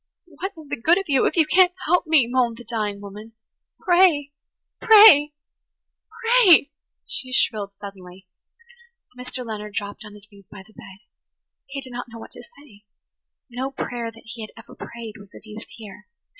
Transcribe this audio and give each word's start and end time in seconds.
"What 0.25 0.53
is 0.57 0.67
the 0.69 0.81
good 0.81 0.97
of 0.97 1.03
you 1.09 1.27
if 1.27 1.37
you 1.37 1.45
can't 1.45 1.73
help 1.85 2.07
me?" 2.07 2.25
moaned 2.27 2.57
the 2.57 2.63
dying 2.63 3.01
woman. 3.01 3.33
"Pray–pray–pray!" 3.81 5.29
she 7.05 7.31
shrilled 7.31 7.73
suddenly. 7.79 8.27
Mr. 9.15 9.45
Leonard 9.45 9.75
dropped 9.75 10.03
on 10.03 10.15
his 10.15 10.27
knees 10.31 10.47
by 10.49 10.63
the 10.65 10.73
bed. 10.73 11.05
He 11.67 11.81
did 11.81 11.93
not 11.93 12.07
know 12.09 12.17
what 12.17 12.31
to 12.31 12.41
say. 12.41 12.83
No 13.51 13.69
prayer 13.69 14.11
that 14.11 14.23
he 14.25 14.41
had 14.41 14.49
ever 14.57 14.73
prayed 14.73 15.17
was 15.19 15.35
of 15.35 15.45
use 15.45 15.67
here. 15.75 16.07